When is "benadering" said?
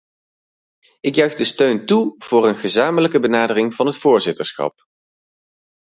3.19-3.73